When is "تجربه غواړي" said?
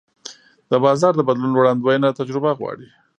2.19-2.87